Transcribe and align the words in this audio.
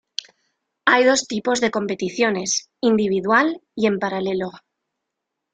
Hay 0.83 1.03
dos 1.03 1.27
tipos 1.27 1.61
de 1.61 1.69
competiciones, 1.69 2.71
individual 2.79 3.61
y 3.75 3.85
en 3.85 3.99
paralelo. 3.99 4.49